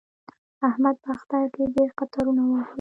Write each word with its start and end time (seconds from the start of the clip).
احمد 0.69 0.95
په 1.03 1.09
اختر 1.15 1.43
کې 1.53 1.63
ډېر 1.75 1.89
قطارونه 1.99 2.41
ووهل. 2.45 2.67